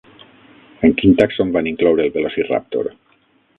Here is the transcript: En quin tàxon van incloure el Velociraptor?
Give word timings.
En 0.89 0.95
quin 1.01 1.13
tàxon 1.19 1.53
van 1.59 1.71
incloure 1.73 2.09
el 2.09 2.17
Velociraptor? 2.19 2.93